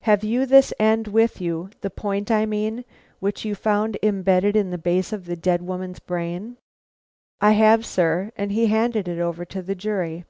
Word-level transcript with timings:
"Have 0.00 0.24
you 0.24 0.46
this 0.46 0.74
end 0.80 1.06
with 1.06 1.40
you, 1.40 1.70
the 1.80 1.90
point, 1.90 2.28
I 2.28 2.44
mean, 2.44 2.84
which 3.20 3.44
you 3.44 3.54
found 3.54 3.98
imbedded 4.02 4.56
at 4.56 4.70
the 4.72 4.78
base 4.78 5.12
of 5.12 5.26
the 5.26 5.36
dead 5.36 5.62
woman's 5.62 6.00
brain?" 6.00 6.56
"I 7.40 7.52
have, 7.52 7.86
sir"; 7.86 8.32
and 8.36 8.50
he 8.50 8.66
handed 8.66 9.06
it 9.06 9.20
over 9.20 9.44
to 9.44 9.62
the 9.62 9.76
jury. 9.76 10.24